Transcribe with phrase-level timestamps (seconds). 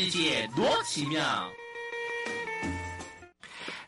[0.00, 1.20] 世界多奇妙。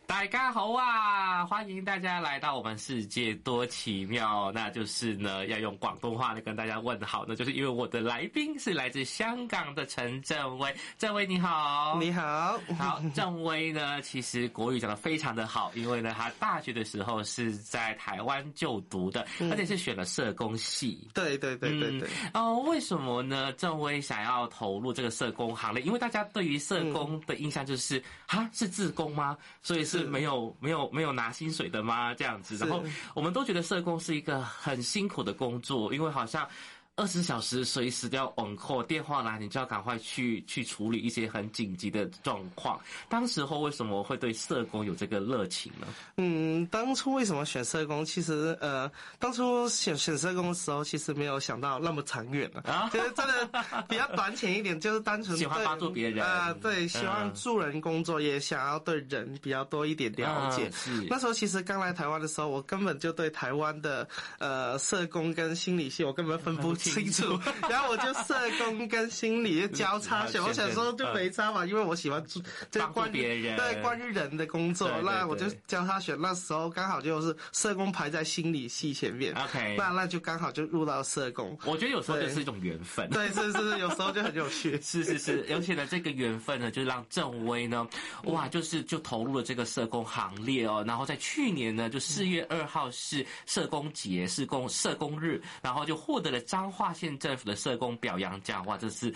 [0.07, 1.22] 大家好啊！
[1.45, 4.53] 欢迎大家来到我们世界多奇妙。
[4.53, 7.25] 那就是呢，要用广东话来跟大家问好。
[7.27, 10.73] 那就是因为我的来宾是来自香港的陈振威。
[10.99, 13.03] 政威你好，你好， 好。
[13.15, 21.09] 政威呢，其实国语讲的非常的好，因为呢，他大学的时候是在台湾就读的，而且是选了社工系。
[21.13, 22.09] 对对对对对。
[22.35, 23.53] 哦，为什么呢？
[23.55, 25.83] 政威想要投入这个社工行列？
[25.83, 29.37] 因为大家对于社工的印象就是，啊，是自工吗？
[29.63, 30.13] 所以是。
[30.13, 32.15] 没有没有没有拿薪水的吗？
[32.15, 36.47] 这样子，然后我们都觉得社工是一个很辛苦的工作，因为好像。
[36.97, 42.79] 二十小时随时都要 on call，电话来你就要赶快去去处理一些很紧急的状况。
[43.09, 45.87] 当时候为什么会对社工有这个热情呢？
[46.19, 48.05] 嗯，当初为什么选社工？
[48.05, 52.91] 其实呃，当初选选社工的时候，其实没有想到那么长远了啊。
[52.93, 53.49] 其实真的
[53.89, 60.69] 比较短浅一点，就是单纯喜欢帮助别人啊、呃，对，希望助人工作，也想要对人比较多一点了解。
[60.69, 64.07] 嗯、是那时候其实刚来台湾的时候，我根本就对台湾的
[64.39, 67.39] 呃社工跟心理系，我根本分不清楚，
[67.69, 73.57] 然后我就社工跟心理交叉选， 我想说就没差嘛，因为我喜欢做这关于别人。
[73.57, 76.19] 对关于人的工作，那我就交叉选。
[76.21, 81.57] 那时候刚好就是社工排在心理系前面，OK，那那就刚好就入到社工。
[81.65, 87.87] 我觉得有时候就是一种缘分，对，是是是，有时候就很有趣，是 是是，而且呢，这个缘分呢，就让郑威呢，
[88.25, 90.83] 哇，就是就投入了这个社工行列哦。
[90.87, 99.15] 然后在去年呢，就四月二号是社工节，是工社工日，然后就获得了彰化县政府的社工表扬奖，哇，这是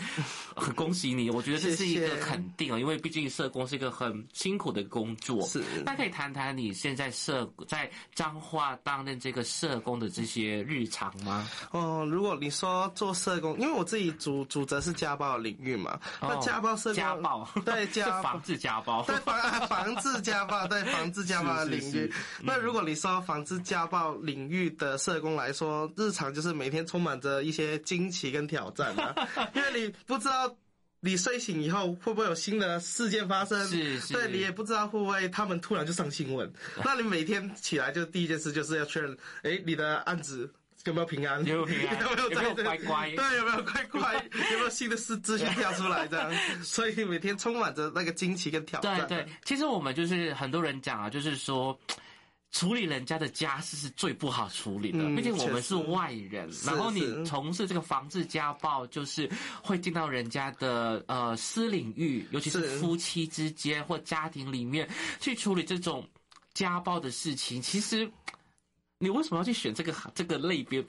[0.54, 1.30] 很恭喜你！
[1.30, 5.40] 我觉得这是一个肯定啊，因为毕竟社工是一个很辛苦的工作。
[5.46, 11.48] 是，那可以谈谈你现在社在彰化担任这个社工的这些日常吗？
[11.70, 21.80] 哦，如果你说做社工，因为我自己主主责是家暴领域嘛，那家暴社工家暴对家防治家暴，对防防治家暴，对防治家暴的 领域。
[21.80, 22.12] 是是是
[22.42, 27.76] 那如果你说防治家暴领域的社工来说，日常就是每天充满着一些。
[27.86, 29.14] 惊奇跟挑战啊，
[29.54, 30.56] 因为你不知道
[31.00, 36.50] 你睡醒以后会不会有新的事件发生，是是，对，你也不知道会不会他们突然就上新闻。
[36.84, 40.50] 那你每天起来就第一件事就是要确认，哎，你的案子
[40.84, 41.38] 有没有平安？
[41.44, 42.00] 有没有平安？
[42.02, 43.10] 有没有在乖乖？
[43.14, 44.14] 对，有没有乖乖？
[44.52, 46.08] 有没有新的事资讯跳出来？
[46.08, 46.32] 这样，
[46.62, 49.06] 所以每天充满着那个惊奇跟挑战。
[49.06, 51.78] 对对，其实我们就是很多人讲啊，就是说。
[52.52, 56.50] 处理人家的家事是最不好处理的，毕竟我们是外人。
[56.64, 59.30] 然后你从事这个防治家暴，就是
[59.62, 64.88] 会进到人家的呃私领域，尤其是夫妻之间或家庭里面
[65.20, 66.08] 去处理这种
[66.54, 67.60] 家暴的事情。
[67.60, 68.10] 其实，
[68.98, 70.82] 你为什么要去选这个这个类别？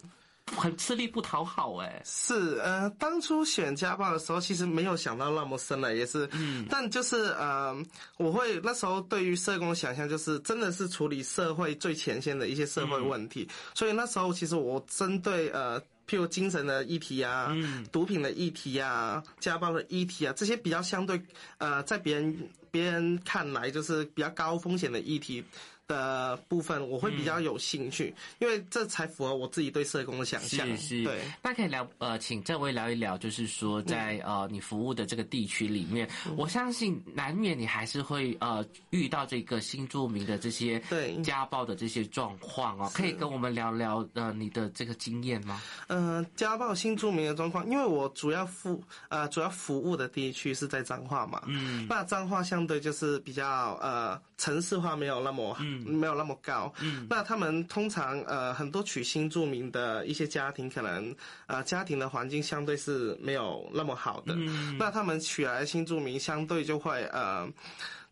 [0.56, 7.76] 很吃力不讨好哎，是呃，当初选家暴的时候，其实没有想到那么深了，也是，嗯，但就是呃，
[8.18, 21.22] 我会那时候对于社工的想象就是真的是处理社会最前线的一些社会问题，嗯、所以那时候其实我针对呃，譬如精神的议题啊，嗯，毒品的议题啊，家暴的议题啊，这些比较相对
[21.58, 25.44] 呃，在别人别人看来就是比较高风险的议题。
[25.88, 30.68] 的部分我会比较有兴趣，嗯，因为这才符合我自己对社工的想象。
[30.76, 31.22] 是是，对。
[31.42, 41.16] 那可以聊呃，请政威聊一聊，就是说在呃你服务的这个地区里面，嗯，我相信难免你还是会呃遇到这个新住民的这些对。
[41.22, 45.62] 家暴的这些状况哦，可以跟我们聊聊呃你的这个经验吗？
[45.88, 55.98] 嗯，呃，家暴新住民的状况，因为我主要服呃主要服务的地区是在彰化嘛，嗯，那彰化相对就是比较呃城市化没有那么嗯。
[55.98, 61.16] 没有那么高，嗯，那他们通常呃很多娶新住民的一些家庭，可能
[61.48, 67.50] 呃家庭的环境相对是没有那么好的，嗯，那他们娶来新住民相对就会呃，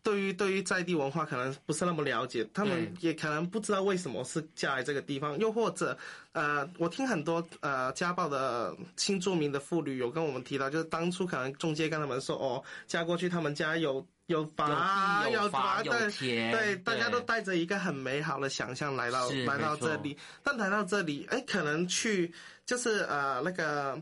[0.02, 5.96] 对于对于在地文化可能不是那么了解，他们也可能不知道为什么是嫁来这个地方，又或者
[6.32, 14.04] 呃我听很多呃家暴的新住民的妇女有跟我们提到，就是当初可能中介跟他们说哦嫁过去他们家有。
[14.26, 16.10] 有房有房，对
[16.52, 22.32] 对，大家都带着一个很美好的想象来到来到这里，但来到这里，哎，可能去
[22.64, 24.00] 就是呃那个。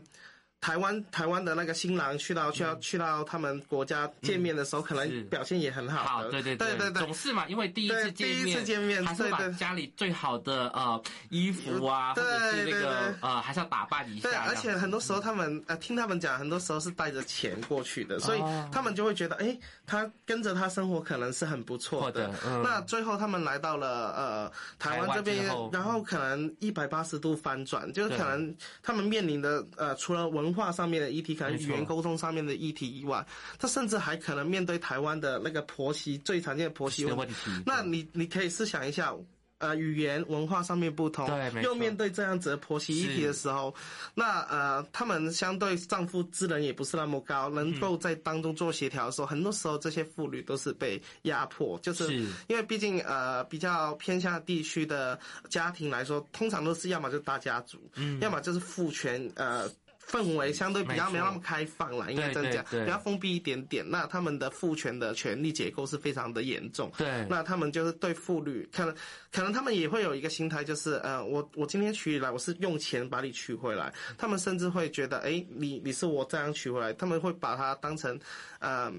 [0.61, 6.03] 台湾台湾的那个新郎去到去到去到他们国家见面的时候，可能表现也很好。
[6.03, 6.75] 好，对对对。
[6.75, 14.29] 对对，总是嘛，因为第一次见面，第一次见面，还是把家里最好的呃衣服啊，或者是那个呃，还是要打扮一下。
[14.29, 18.39] 对，而且很多时候他们呃听他们讲，很多时候是带着钱过去的，所以
[18.71, 19.55] 他们就会觉得，哎，
[19.85, 22.31] 他跟着他生活可能是很不错的。
[22.63, 33.25] 那最后他们来到了呃台湾这边，然后可能一百八十度翻转，就是可能他们面临的呃除了文化上面的议题，可能语言沟通上面的议题以外，
[33.59, 37.33] 他甚至还可能面对台湾的那个婆媳最常见的婆媳问题。
[37.65, 39.13] 那你你可以试想一下。
[39.57, 43.73] 呃，语言文化上面不同，对，又面对这样子的婆媳议题的时候，
[44.13, 52.13] 那呃，他们相对丈夫智能也不是那么高，能够在当中做协调的时候，嗯、很多时候这些妇女都是被压迫，就是
[52.47, 55.17] 因为毕竟呃比较偏向地区的
[55.49, 59.71] 家庭来说，通常都是要么就是大家族，嗯，要么就是父权呃。
[60.07, 63.83] 氛围相对比较没有那么开放了，应该这样讲，比较封闭一点点。
[63.89, 66.91] 那他们的父权的权力结构是非常的严重。
[66.97, 68.95] 对，那他们就是对妇女，可能
[69.31, 73.93] 可能他们也会有一个心态，就是呃，我我今天娶你来，我是用钱把你娶回来。
[74.17, 78.19] 他们甚至会觉得，哎，你你是我这样娶回来，他们会把它当成，
[78.59, 78.93] 呃。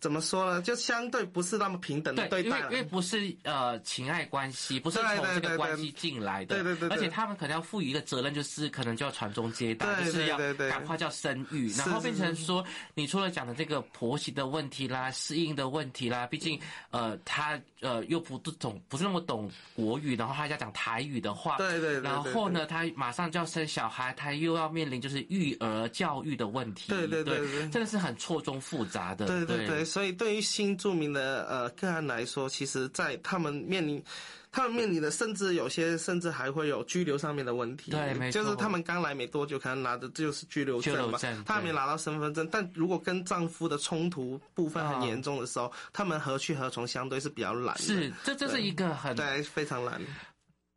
[0.00, 0.62] 怎么说呢？
[0.62, 10.38] 就相对不是那么平等的对待，对，因为因为不是呃情爱关系，不是从这个关系进来的，对对对，对，而且他们可能要赋予一个责任，就是可能就要传宗接代，就是要
[10.68, 12.64] 赶快叫生育，然后变成说，
[12.94, 29.77] 你除了讲的这个婆媳的问题啦、适应的问题啦，毕竟呃他呃又不懂，不是那么懂国语，然后他要讲台语的话，对对，然后呢，他马上就要生小孩，他又要面临就是育儿教育的问题，对对对，对，对，真的是很错综复杂的，对对对。
[29.84, 34.02] 所以，对于新著名的呃个案来说，其实，在他们面临，
[34.50, 37.90] 他们面临的，甚至有些甚至还会有拘留上面的问题。
[37.90, 38.42] 对，没错。
[38.42, 42.48] 就是他们刚来没多久，可能拿的就是拘留证嘛，他还没拿到身份证。
[42.50, 47.80] 但如果跟丈夫的冲突部分很严重的时候，哦，他们何去何从，相对是比较难的。
[47.80, 50.00] 是，这这是一个很对，非常难。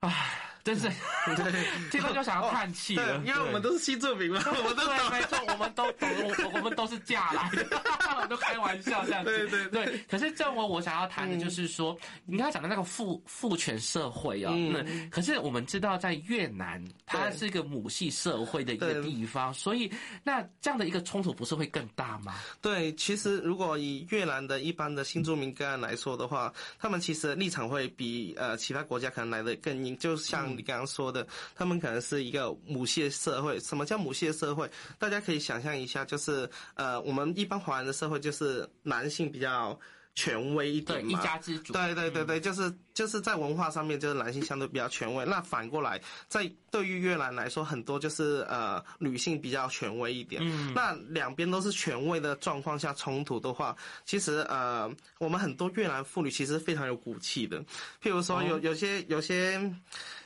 [0.01, 0.50] 唉。
[0.63, 0.88] 真是，
[1.36, 3.18] 对， 听到就想要叹气了。
[3.25, 7.63] 因为我们都是新住民嘛， 我们都对，没错，我们都懂，我我们都是嫁来的，
[8.30, 9.31] 都开玩笑这样子。
[9.31, 9.98] 对对对，对。
[10.10, 19.92] 可是正文我想要谈的就是说，嗯、你刚才讲的那个父父权社会啊、喔，嗯，可是我们知道在越南，它是一个母系社会的一个地方，所以
[20.24, 22.36] 那这样的一个冲突不是会更大吗？
[22.62, 30.50] 对，其实如果以越南的一般的新住民个案来说的话，他们其实立场会比呃其他国家可能来的更硬，就像。
[30.56, 31.25] 你刚刚说的，
[31.56, 33.59] 他们可能是一个母系社会。
[33.59, 34.69] 什么叫母系社会？
[34.98, 39.80] 大家可以想象一下，就是呃，我们一般华人的社会就是男性比较
[40.13, 41.71] 权威一点嘛，一家之主。
[41.71, 45.24] 对对对对，就是就是在文化上面，就是男性相对比较权威。
[45.25, 50.42] 那反过来，在对于越南来说，很多就是呃女性比较权威一点。
[50.44, 50.74] 嗯。
[50.75, 53.75] 那两边都是权威的状况下冲突的话，
[54.06, 57.59] 其实呃，我们很多越南妇女其实非常有骨气的。
[58.03, 59.74] 譬如说有，有有些有些。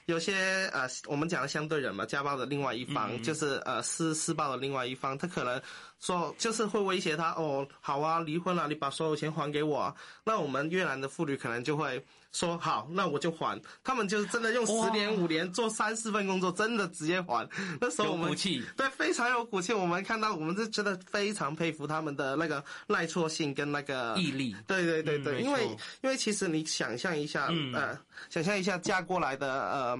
[0.05, 5.59] 有些呃，我们讲的相对人嘛，家暴的另外一方，嗯、就是呃施施暴的另外一方，他可能
[5.99, 9.95] 说就是会威胁他哦，好啊，离婚了，你把所有钱还给我。
[10.23, 12.03] 那我们越南的妇女可能就会
[12.35, 13.57] 说好，那我就还。
[13.81, 17.47] 他们就是真的用十年五年做三四份工作，真的直接还。
[17.79, 18.35] 那时候我们
[18.75, 24.53] 对非常有骨气，我们看到我们是真的非常佩服他们的那个耐挫性跟那个毅力。
[24.67, 25.65] 对对对对，嗯、因为
[26.01, 27.97] 因为其实你想象一下，嗯、呃，
[28.29, 29.97] 想象一下嫁过来的呃。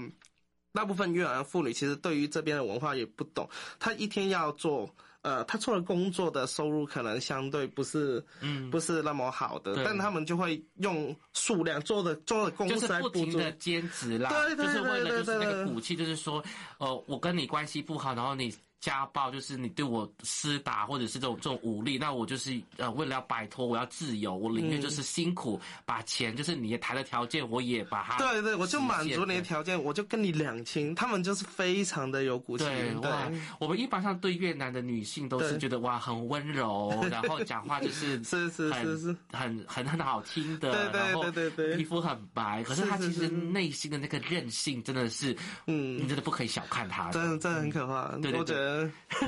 [0.72, 3.48] 大部分越南妇女其实对于这边的文化也不懂，
[3.78, 4.94] 她一天要做，
[5.26, 16.40] 呃，他做的工作的收入可能相对不是，嗯，不是那么好的，但他们就会用数量做的做的工资来补足，就是不停的兼职啦，对对对对对，就是为了就是那个骨气，就是说，
[16.78, 18.54] 呃，我跟你关系不好，然后你。
[18.80, 28.18] 家暴就是你对我施打，或者是这种这种武力，那我就是呃为了要摆脱，我要自由，我宁愿就是辛苦把钱，就是你谈的条件，我也把它。
[28.18, 30.94] 对对，我就满足你的条件，我就跟你两清。
[30.94, 32.64] 他们就是非常的有骨气。
[32.64, 48.08] 对，对哇，我们一般上对越南的女性都是觉得哇很温柔，然后讲话就是 是是是是很很很好听的，对对对对对，皮肤很白，可是她其实内心的那个韧性真的是，嗯，你真的不可以小看她，真的真的很可怕。
[48.18, 48.65] 对对对。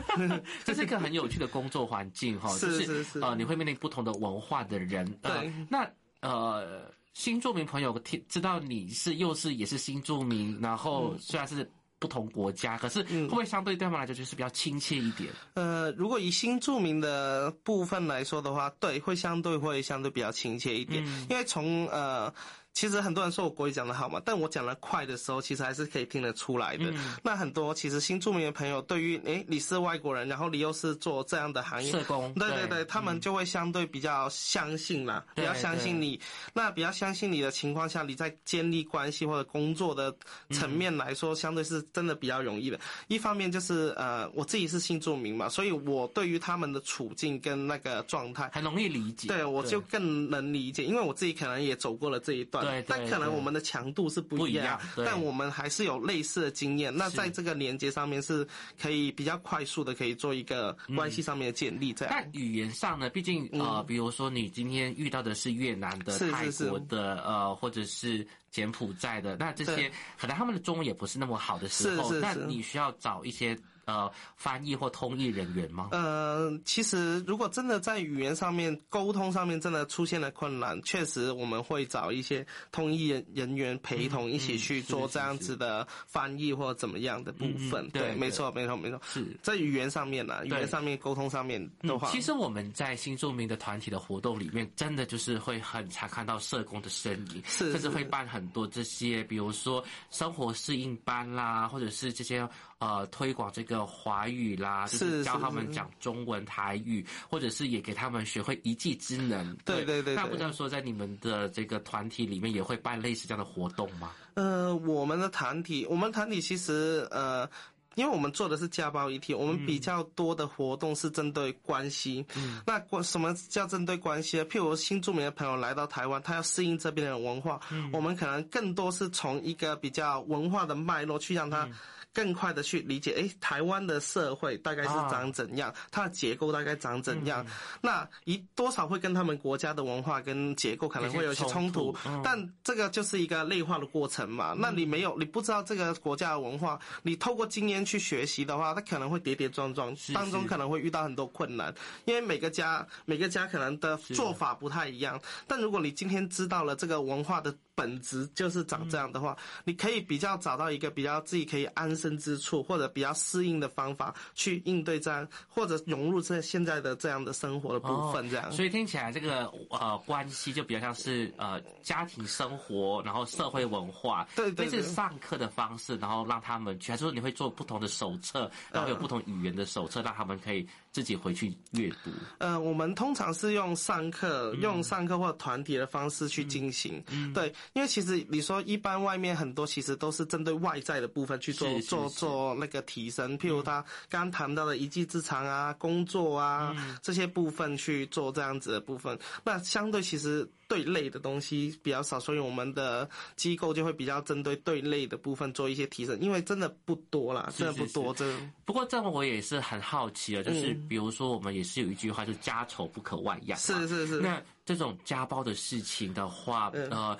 [0.64, 5.06] 这是一个很有趣的工作环境哈， 是是是，呃，你会面临不同的文化的人。
[5.22, 5.90] 对，呃、那
[6.20, 11.68] 呃，新住民朋友听知道你是又是也是新住民，然后虽然是
[11.98, 15.30] 不同国家，可是会不会相对对他们来讲就是比较亲切一点？
[15.54, 22.32] 呃，如果以新住民的部分来说的话，对，会相对会相对比较亲切一点，嗯、因为从呃。
[22.74, 26.84] 其实很多人说我国语讲得好嘛，但我讲得快的时候，其实还是可以听得出来的。
[26.92, 36.20] 嗯、那很多其实新住民的朋友，对于诶你是外国人，然后你又是做这样的行业，社工，对对对，对他们就会相对比较相信啦，嗯、比较相信你。
[36.52, 40.14] 那比较相信你的情况下，你在建立关系或者工作的
[40.50, 42.78] 层面来说，嗯、相对是真的比较容易的。
[43.08, 52.57] 一方面就是呃，我自己是新住民嘛，所以我对于他们的处境跟那个状态很容易理解，对我就更能理解，因为我自己可能也走过了这一段。
[52.60, 56.94] 段，对，但可能我们的强度是不一样，但我们还是有类似的经验。
[56.94, 58.46] 那在这个连接上面是
[58.80, 61.92] 可以比较快速的，可以做一个关系上面的建立。
[61.92, 73.58] 这样，但语言上呢，毕竟呃，比如说你今天遇到的是越南的、泰国的，呃，或者是柬埔寨的，那这些可能他们的中文也不是那么好的时候，那你需要找一些。
[73.88, 75.88] 呃，翻译或通译人员吗？
[75.92, 87.88] 呃，其实如果真的在语言上面沟通上面真的出现了困难，确实我们会找一些通译人人员陪同一起去做这样子的翻译或怎么样的部分。
[87.88, 89.00] 对，对，没错，没错，没错。
[89.08, 102.46] 是在语言上面呢，语言上面沟通上面的话、嗯，其实我们在新著名的团体的活动里面，真的就是会很常看到社工的身影，是，甚至会办很多这些，比如说生活适应班啦，或者是这些。
[102.80, 109.52] 呃，推广这个华语啦，就是教他们讲中文、台语，或者是也给他们学会一技之能。
[109.64, 110.14] 对对对。
[110.14, 114.12] 那不知道说，在你们的这个团体里面，也会办类似这样的活动吗？
[114.34, 117.50] 呃，我们的团体，我们团体其实呃，
[117.96, 122.24] 因为我们做的是家暴议题，我们比较多的活动是针对关系。
[122.36, 122.62] 嗯。
[122.64, 124.46] 那关什么叫针对关系呢？
[124.46, 131.64] 譬如新住民的朋友来到台湾，他要适应这边的文化，嗯，我们可能更多是从一个比较文化的脉络去让他。
[131.64, 131.72] 嗯
[132.18, 137.46] 更快的去理解，哎，台湾的社会大概是长怎样，它的结构大概长怎样，
[137.80, 141.94] 那一多少会跟他们国家的文化跟结构可能会有一些冲突，
[142.24, 144.52] 但这个就是一个内化的过程嘛。
[144.58, 151.72] 那你没有，你不知道这个国家的文化，你透过经验去学习的话，它可能会跌跌撞撞，当中可能会遇到很多困难，
[152.04, 155.20] 因为每个家每个家可能的做法不太一样。
[155.46, 168.48] 但如果你今天知道了这个文化的本质就是长这样的话，你可以比较找到一个比较自己可以安身之处，或者比较适应的方法去应对这样，或者融入这现在的这样的生活的部分，这样。
[168.48, 180.66] 哦，所以听起来这个呃关系就比较像是呃家庭生活，然后社会文化，对对，对，是上课的方式，然后让他们去，还是说你会做不同的手册，然后有不同语言的手册，让他们可以
[180.98, 182.10] 自己回去阅读。
[182.38, 192.28] 呃，我们通常是用上课，用上课或团体的方式去进行，嗯，对，因为其实你说一般外面很多其实都是针对外在的部分去做做做。
[192.28, 208.12] 做那个提升，譬如他刚谈到的一技之长啊、工作啊、嗯、这些部分去做这样子的部分，那相对其实对类的东西比较少，所以我们的机构就会比较针对对类的部分做一些提升，因为真的不多啦，真的不多。
[208.14, 208.30] 这
[208.64, 213.58] 不过这我也是很好奇啊，就是比如说我们也是有一句话，就家丑不可外扬。
[213.58, 214.20] 是是是。
[214.20, 217.16] 那这种家暴的事情的话，呃。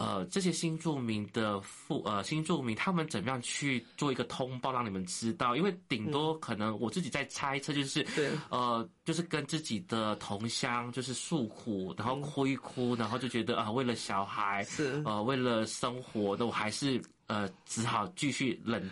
[0.00, 5.56] 呃，这些新住民的父呃新住民，他们怎么样去做一个通报，让你们知道？
[5.56, 18.90] 因为顶多可能我自己在猜测，就是、嗯、呃，就是跟自己的同乡就是诉苦，然后哭一哭，然后就觉得啊、呃，为了小孩，是呃，为了生活，那我还是呃，只好继续忍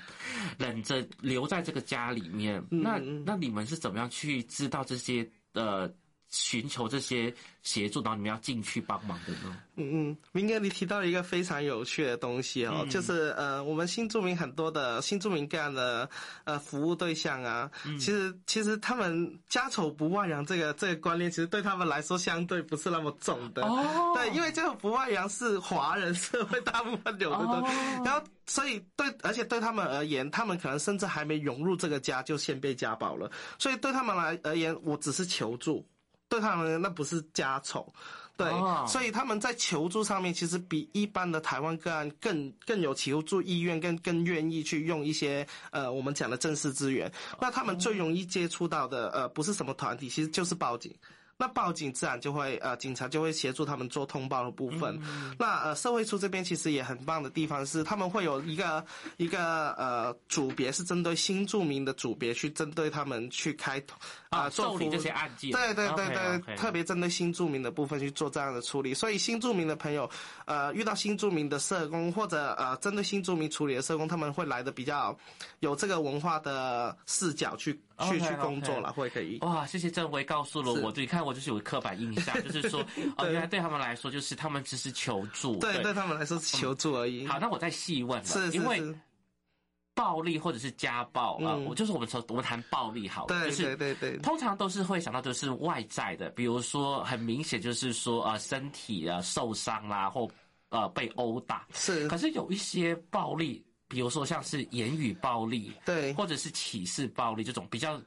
[0.57, 2.65] 忍 着留在这个家里面。
[2.71, 5.93] 嗯、那那你们是怎么样去知道这些呃？
[6.29, 9.57] 寻求这些协助，然后你们要进去帮忙的呢？
[9.77, 16.09] 嗯嗯，明哥，你提到一个非常有趣的东西哦，嗯、就是呃，我们新住民很多的新住民这样的
[16.45, 23.63] 呃服务对象啊，嗯、其实其实他们家丑不外扬这个这个观念，其实对他们来说相对不是那么重的。
[23.65, 35.87] 哦，对，因为这个不外扬是华人社会大部分有的东西，哦、然后所以对，而且对他们而言，他们可能甚至还没融入这个家就先被家暴了，所以对他们来而言，我只是求助。
[36.29, 37.93] 对他们那不是家丑，
[38.37, 38.87] 对，oh.
[38.89, 47.11] 所以他们在求助上面其实比一般的台湾个案更更有求助意愿，更更愿意去用一些呃我们讲的正式资源。
[47.41, 50.95] 那他们最容易接触到的呃不是什么团体，其实就是报警。
[51.39, 54.99] 那报警自然就会呃，警察就会协助他们做通报的部分。
[55.03, 58.85] 嗯、那呃，社会处这边其实也很棒的地方是，他们会有一个
[59.19, 63.79] 一个呃组别是针对新住民的组别去针对他们去开
[64.31, 65.51] 啊、呃、做服务这些案件。
[65.51, 66.57] 对对对对，okay, okay.
[66.57, 68.95] 特别针对新住民的部分去做这样的处理。
[68.95, 70.09] 所以新住民的朋友
[70.47, 75.15] 呃遇到新住民的社工或者呃针对新住民处理的社工，他们会来的比较
[75.61, 77.79] 有这个文化的视角去。
[78.05, 79.39] 去去工作了，会可以。
[79.41, 82.85] 哇，谢谢郑辉告诉了我，你看我就是有刻板印象， 就是说，
[83.17, 85.57] 哦，原来对他们来说，就是他们只是求助。
[85.57, 87.27] 对，对他们来说是求助而已。
[87.27, 88.83] 好，那我再细问了，是因为
[89.95, 100.29] 暴力或者是家暴啊，我就是我们从我们谈暴力好了，就是对对对，通常都是会想到就是外在的，比如说很明显就是说啊身体啊受伤啦，或
[100.69, 101.67] 呃被殴打。
[101.73, 103.66] 是，可是有一些暴力。
[103.89, 108.01] 比如说像是言语暴力，对，或者是歧视暴力这种比较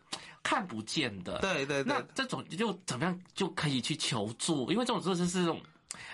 [0.44, 4.70] 看不见的，对对对，那这种就怎么样就可以去求助？
[4.72, 5.62] 因为这种就是是这种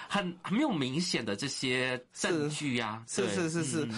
[0.08, 3.90] 很很没有明显的这些证据啊，是是是是，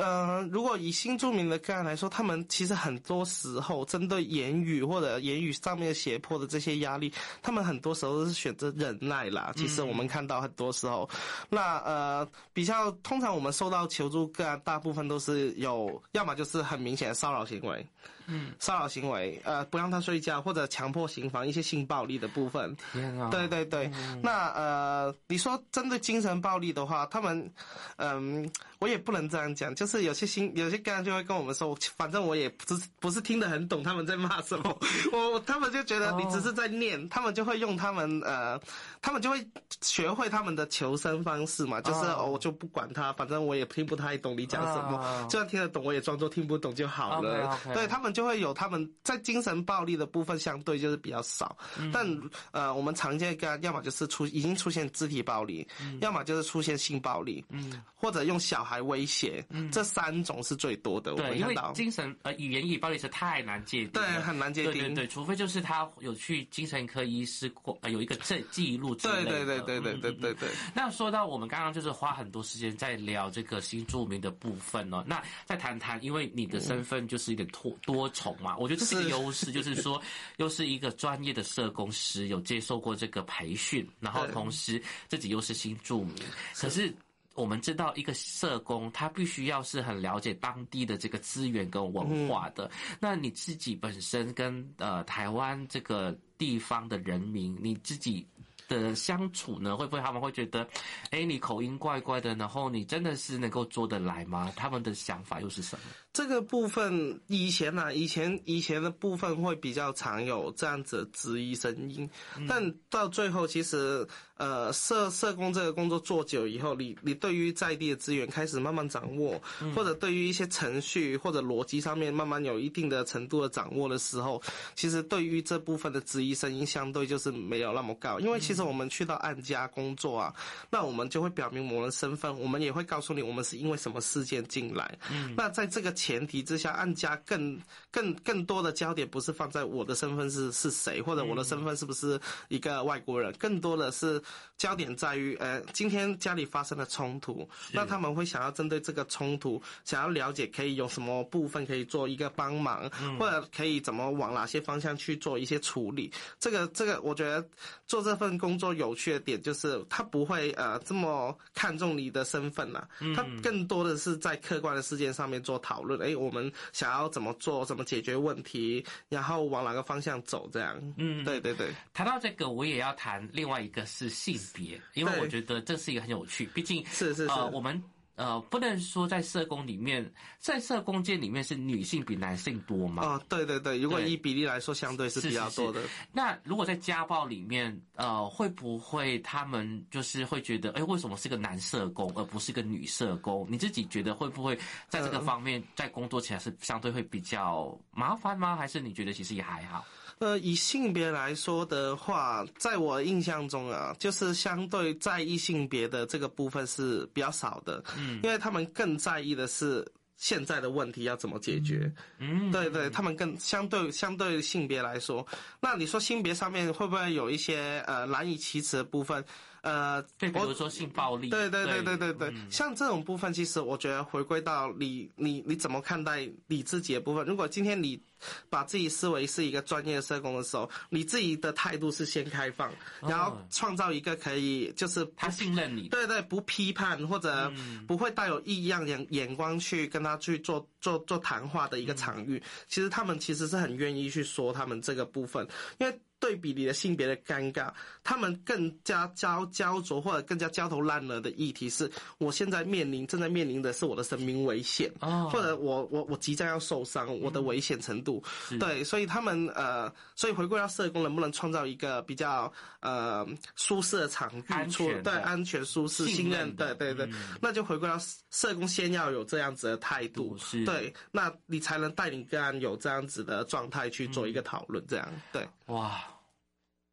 [0.00, 9.52] 呃，如果以新著名的个案来说，他们其实很多时候针对言语或者言语上面胁迫的这些压力，他们很多时候都是选择忍耐啦。
[9.56, 11.08] 其实我们看到很多时候，
[11.48, 17.86] 那呃比较通常我们收到求助个案，大部分都是有，要么就是很明显的骚扰行为。
[18.32, 22.76] 嗯，骚扰行为，呃，不让他睡觉，或者强迫行房，一些性暴力的部分。
[22.92, 23.28] 天啊！
[23.28, 27.52] 对对对，嗯、那呃，你说针对精神暴力的话，他们，
[27.96, 34.78] 嗯、呃，我也不能这样讲，就是有些新有些个案就会跟我们说，反正我也不是不是听得很懂他们在骂什么，
[35.12, 38.58] 我他们就觉得你只是在念，哦、他们就会用他们呃，
[39.02, 39.44] 他们就会
[39.82, 47.50] 学会他们的求生方式嘛，就是、哦、我就不管他，反正我也听不太懂你讲什么，哦、就算听得懂，我也装作听不懂就好了。
[47.50, 47.74] Okay, okay.
[47.74, 48.20] 对他们就。
[48.30, 52.06] 会有他们在精神暴力的部分相对就是比较少，嗯、但
[52.52, 61.14] 呃，我们常见干要么就是出已经出现肢体暴力，嗯、要么就是出现性暴力，嗯，或者用小孩威胁，嗯，这三种是最多的。
[61.14, 69.30] 对，我看到因为精神呃语言语暴力是太难界定，对，很难界定，对对对，除非就是他有去精神科医师过，呃，有一个证记录之类的。
[69.30, 70.48] 对对对对对对对对。
[70.74, 78.10] 那说到我们刚刚就是花很多时间在聊这个新著名的部分哦，那再谈谈，因为你的身份就是有点多多。
[78.12, 80.02] 重嘛，我觉得这是优势，就是说，
[80.38, 86.16] 又是一个专业的社工师，有接受过这个培训，然后同时自己又是新著名。
[86.56, 86.92] 可是
[87.34, 92.70] 我们知道，一个社工他必须要是很了解当地的这个资源跟文化的。
[92.98, 98.26] 那你自己本身跟呃台湾这个地方的人民，你自己。
[98.68, 100.64] 的相处呢，会不会他们会觉得，
[101.10, 104.52] 哎，你口音怪怪的，然后你真的是能够做得来吗？
[104.54, 105.82] 他们的想法又是什么？
[106.12, 114.06] 这个部分以前呢、啊，以前以前的部分会比较常有这样子的质疑声音，嗯、但到最后其实。
[114.40, 124.42] 呃，社社工这个工作做久以后，你你对于在地的资源开始慢慢掌握，嗯、或者对于一些程序或者逻辑上面慢慢有一定的程度的掌握的时候，
[124.74, 128.18] 其实对于这部分的质疑声音相对就是没有那么高。
[128.18, 134.98] 因为其实我们去到案家工作啊，嗯、那我们就会表明我们的身份，我们也会告诉你我们是因为什么事件进来。
[135.10, 144.18] 嗯，那在这个前提之下，案家更更更多的焦点不是放在我的身份是是谁，或者我的身份是不是一个外国人，更多的是。
[144.56, 156.12] 焦点在于，呃，今天家里发生了冲突，那他们会想要针对这个冲突，想要了解可以有什么部分可以做一个帮忙，嗯、或者可以怎么往哪些方向去做一些处理。
[156.38, 157.42] 这个，这个，我觉得
[157.86, 165.98] 做这份工作有趣的点就是，他不会呃这么看重你的身份啦，他更多的是在客观的事件上面做讨论。
[166.02, 170.78] 哎，我们想要怎么做，怎么解决问题，然后往哪个方向走，这样。
[170.98, 171.74] 嗯，对对对。
[171.94, 174.10] 谈到这个，我也要谈另外一个是。
[174.20, 177.82] 性别，因为我觉得这是一个很有趣，毕竟是是是，呃，我们
[178.16, 180.06] 呃不能说在社工里面，
[180.38, 183.02] 在社工界里面是女性比男性多嘛？
[183.02, 185.80] 哦，对对对，如果以比例来说，相对是比较多的。
[186.12, 193.46] 那如果在家暴里面，呃，会不会他们就是会觉得，哎，为什么是个男社工而不是个女社工？
[193.48, 194.54] 你自己觉得会不会
[194.90, 198.54] 在这个方面在工作起来是相对会比较麻烦吗？
[198.54, 199.82] 还是你觉得其实也还好？
[200.20, 209.82] 呃，以性别来说的话，在我印象中啊，就是相对在意性别的这个部分是比较少的，嗯，因为他们更在意的是
[210.18, 215.26] 现在的问题要怎么解决，嗯，对对，他们更相对相对性别来说，
[215.58, 219.24] 那你说性别上面会不会有一些呃难以启齿的部分？
[219.62, 227.26] 呃，对，比如说性暴力，对对对对对对，嗯、像这种部分，其实我觉得回归到你你你怎么看待你自己的部分。
[227.26, 228.00] 如果今天你
[228.48, 237.52] 把自己视为是一个专业的社工的时候，你自己的态度是先开放，然后创造一个可以就是他信任你，对对，不批判或者
[237.86, 242.42] 不会带有异样眼眼光去跟他去做做做谈话的一个场域。
[242.66, 245.46] 其实他们其实是很愿意去说他们这个部分，
[245.78, 246.00] 因为。
[246.20, 247.72] 对比你的性别的尴尬，
[248.04, 267.98] 他们更加焦焦灼或者更加焦头烂额的议题是，我现在面临正在面临的是我的生命危险，哦、或者我我我即将要受伤，我的危险程度，嗯、对，所以他们呃，所以回归到社工能不能创造一个比较呃舒适的场域，安全对安全舒适信任，对对对，嗯、那就回归到
[268.30, 270.66] 社工先要有这样子的态度，是。
[270.66, 275.98] 对，那你才能带领个案有这样子的状态去做一个讨论，这样对，哇。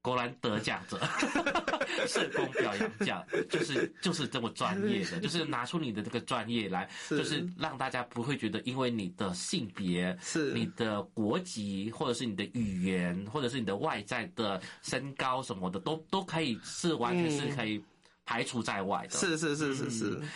[0.01, 0.99] 果然得奖者，
[2.07, 17.83] 社工表扬奖，就是就是这么专业的， 就是拿出你的这个专业来，就是让大家不会觉得因为你的性别、是你的国籍，或者是你的语言，或者是你的外在的身高什么的，都都可以是完全是可以。
[18.29, 19.17] 排除在外的。
[19.17, 20.09] 是是是是是。
[20.21, 20.29] 嗯、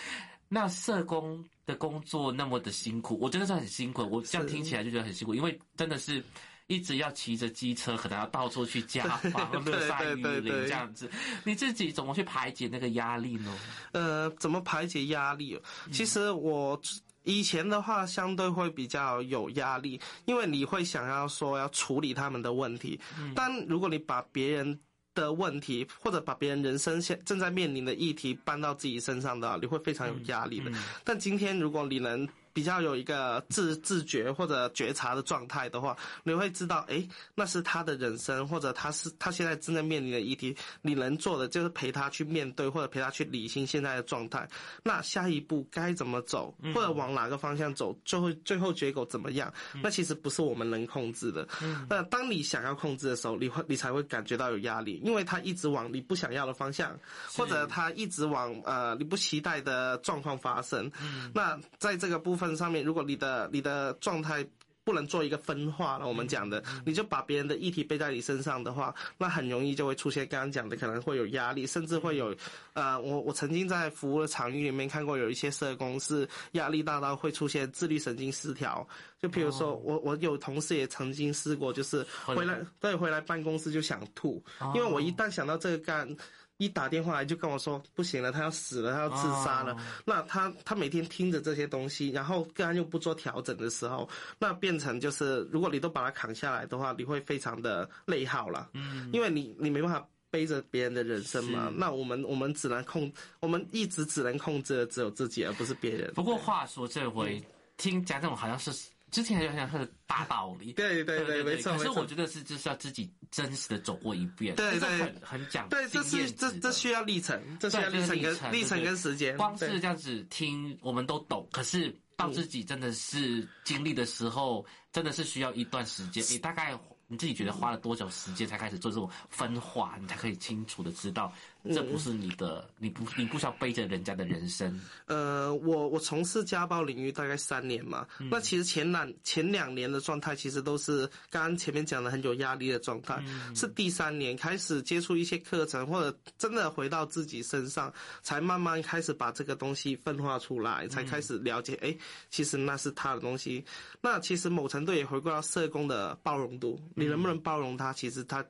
[0.48, 4.08] 那社工的工作那么的辛苦，我真的是很辛苦。
[4.10, 6.24] 我这样听起来就觉得很辛苦，因为真的是。
[6.72, 11.12] 一直要骑着机车，可能要到处去 家访、日晒雨淋这样子。
[11.44, 13.54] 你自己怎么去排解那个压力呢？
[13.92, 15.60] 呃，怎么排解压力？
[15.92, 16.82] 其实我
[17.24, 22.98] 以前的话，相对会比较有压力，因为你会想要说要处理他们的问题。
[23.36, 24.80] 但如果你把别人
[25.14, 30.72] 的问题，或者把别人人生现正在面临的议题搬到自己身上的话，你会非常有压力的。
[31.04, 32.26] 但今天如果你能。
[32.54, 44.46] 比较有一个自自觉或者觉察的状态的话，你会知道，哎，那是他的人生，或者他是他现在正在面临的议题，你能做的就是陪他去面对，或者陪他去理清现在的状态。
[44.84, 49.54] 那下一步该怎么走，或者往哪个方向走，最后最后结果怎么样？
[49.82, 51.48] 那其实不是我们能控制的。
[51.90, 57.00] 那当你想要控制的时候，你会你才会感觉到有压力，因为他一直往你不想要的方向，
[57.34, 60.92] 或者他一直往呃你不期待的状况发生。
[61.34, 62.41] 那在这个部分。
[62.42, 64.44] 份上面，如果你的你的状态
[64.84, 72.36] 不能做一个分化了，我们讲的，你就把别人的议题背在你身上的话，那很容易就会出现刚刚讲的，可能会有压力，甚至会有，
[72.74, 78.86] 呃，我我曾经在服务的场域里面看过，有一些社工是压力大到会出现自律神经失调，
[79.22, 86.18] 就比如说我我有同事也曾经试过，就是回来对回来办公室就想吐，因为我一旦想到这个干。
[86.64, 89.74] 一打电话来就跟我说不行了，他要死了，他要自杀了。
[89.74, 89.82] Oh.
[90.06, 98.70] 那他他每天听着这些东西，然后个案又不做调整的时候，那变成就是如果你都把他扛下来的话，你会非常的内耗了。
[98.74, 101.74] 嗯，因为你你没办法背着别人的人生嘛。
[101.76, 106.14] 那我们我们只能控，我们一直只能控制的只有自己，而不是别人。
[106.14, 107.44] 不过话说这回、嗯、
[107.78, 108.72] 听讲这种好像是。
[109.12, 111.78] 之前好像是大道理，对对对，没错。
[111.78, 119.36] 可是我觉得是就是要自己真实的走过一遍，对对，很很讲对，这是这这需要历程，这需要历程跟历程跟时间。
[119.38, 126.24] 光是这样子听，我们都懂，可是到自己真的是经历的时候，真的是需要一段时间。
[126.30, 131.34] 你大概你自己觉得花了多久时间才开始做这种分化，你才可以清楚的知道。
[131.66, 134.80] 这不是你的，你不你不需要背着人家的人生。
[135.06, 147.94] 呃，我我从事家暴领域大概三年嘛，嗯、那其实前两前两年的状态其实都是刚刚前面讲的很有压力的状态，嗯、是第三年开始接触一些课程，或者真的回到自己身上，
[148.24, 151.98] 才慢慢开始把这个东西分化出来，才开始了解，哎、嗯，
[152.32, 153.64] 其实那是他的东西。
[154.02, 157.94] 那其实某程度也回归到社工的包容度，你能不能包容他？
[157.94, 158.44] 其实他。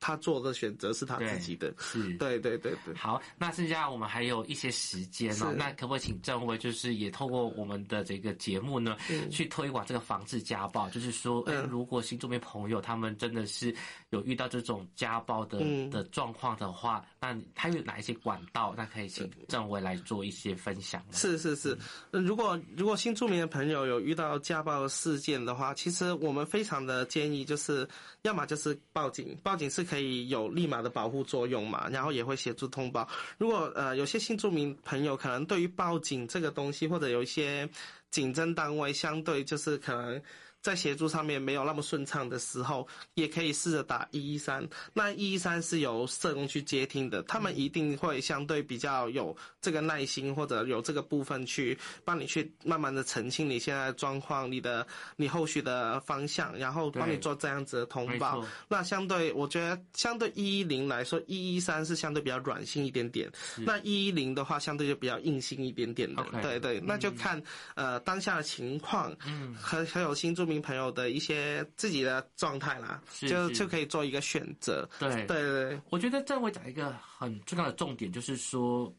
[0.00, 2.94] 他做的选择是他自己的，是，对对对对。
[2.94, 8.96] 好，那剩下我们还有一些时间哦，那可不可以请郑威，就是也透过我们的这个节目呢，
[9.28, 10.88] 去推广这个防治家暴？
[10.90, 13.74] 就是说，哎，如果新住民朋友他们真的是
[14.10, 15.58] 有遇到这种家暴的
[15.90, 18.72] 的状况的话，那他有哪一些管道？
[18.76, 21.04] 那可以请郑威来做一些分享。
[21.10, 21.76] 是是是，
[22.12, 27.88] 如果如果新住民的朋友有遇到家暴事件的话，其实我们非常的建议就是，
[28.22, 29.87] 要么就是报警，报警是。
[29.88, 33.08] 可以有立马的保护作用嘛，然后也会协助通报。
[33.38, 37.68] 如果呃有些新住民朋友可能对于报警这个东西，或者有一些
[38.10, 40.20] 警侦单位相对就是可能。
[40.60, 44.66] 在协助上面没有那么顺畅的时候，也可以试着打一一三。
[44.92, 58.44] 那一一三是由社工去接听的，他们一定会相对比较有这个耐心，或者有这个部分去帮你去慢慢的澄清你现在的状况，你的你后续的方向，然后帮你做这样子的通报。
[58.68, 63.30] 那相对我觉得相对一一零来说，一一三是相对比较软性一点点。
[63.58, 66.08] 那一一零的话，相对就比较硬性一点点.
[66.42, 67.38] 对对，那就看、
[67.74, 74.88] 嗯、呃当下的情况，嗯，还还有新住民朋友的一些自己的状态啦，就就可以做一个选择。
[74.98, 78.92] 对对对，对我觉得这会讲一个很重要的重点，就是说，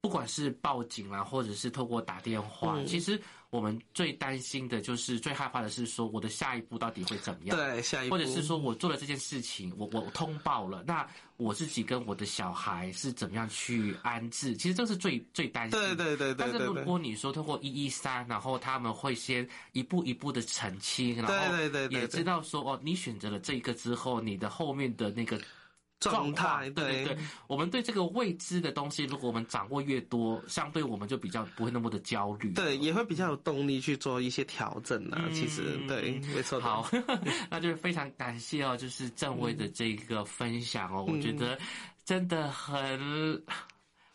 [0.00, 3.20] 不管是报警啦，或者是透过打电话，嗯、其实。
[3.50, 7.56] 我们最担心的就是最害怕的是说我的下一步到底会怎么样？
[7.56, 11.04] 对，下一步，或者是说我做了这件事情，我我通报了，那
[11.36, 14.56] 我自己跟我的小孩是怎么样去安置？
[14.56, 15.94] 其实这是最最担心的。
[15.94, 16.34] 对对对对。
[16.38, 21.56] 但是如果你说通过一一三，然后他们会先一步一步的澄清，然后
[21.90, 25.40] 也知道说哦，你选择了这一个之后，你的后面的那个。
[26.00, 35.22] 状态，对对对，我们对这个未知的东西，如果我们掌握越多，相对我们就比较不会那么的焦虑，对，也会比较有动力去做一些调整啊。
[35.26, 36.58] 嗯、其实，对，没错。
[36.58, 36.90] 好，
[37.50, 41.58] 那就是非常感谢哦，就是正威的这个分享哦，嗯、我觉得
[42.04, 43.40] 真的很。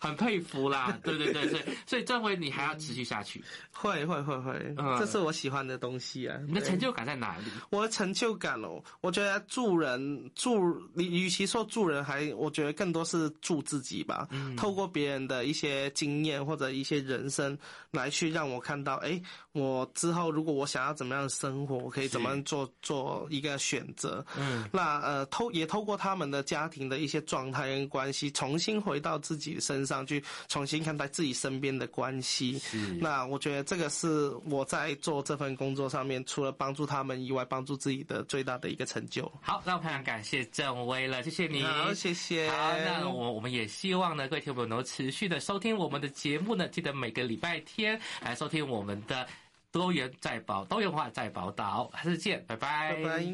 [0.05, 0.97] 很佩服啦。
[1.03, 3.43] 对对对，所以所以这回你还要持续下去。
[3.71, 6.39] 会会会会，嗯，这是我喜欢的东西啊。
[6.47, 7.45] 你的成就感在哪里？
[7.69, 14.27] 我的成就感哦，我觉得助人助，你与其说助人，还我觉得更多是助自己吧。
[14.31, 17.57] 嗯，透过别人的一些经验或者一些人生
[17.91, 24.25] 来去让我看到，哎，我之后如果我想要怎么样的生活，我可以怎么样做做一个选择。
[24.37, 32.57] 嗯，那呃透也透过他们的家庭的一些状态跟关系，重新回到自己身上去，重新看待自己身边的关系。
[32.57, 39.31] 是，那我觉得这个是我在做这份工作上面，除了帮助他们以外，帮助自己的最大的一个成就。
[39.41, 41.61] 好，那我非常感谢郑威了，谢谢你。
[41.61, 42.49] 好，谢谢。
[42.49, 49.27] 好，那我我们也希望呢，各位听众朋友能够持续的收听我们的节目呢，记得每个礼拜天来收听我们的
[49.71, 52.95] 多元在宝多元化在宝岛，下次见，拜拜。
[52.95, 53.25] 拜拜。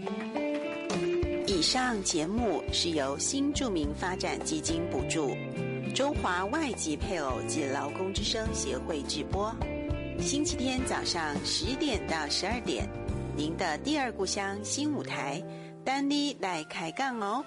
[1.47, 5.35] 以上节目是由新著名发展基金补助，
[5.91, 9.53] 中华外籍配偶及劳工之声协会直播。
[10.19, 12.87] 星期天早上十点到十二点，
[13.35, 15.43] 您的第二故乡新舞台，
[15.83, 17.43] 丹妮来开杠哦。